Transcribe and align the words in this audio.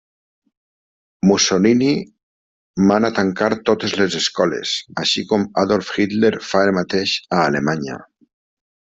Mussolini 1.31 1.89
mana 2.91 3.11
tancar 3.19 3.49
totes 3.69 3.93
les 3.99 4.17
escoles, 4.19 4.71
així 5.03 5.25
com 5.33 5.43
Adolf 5.65 5.91
Hitler 5.99 6.33
fa 6.53 6.63
el 6.69 6.73
mateix 6.79 7.13
a 7.37 7.43
Alemanya. 7.51 7.99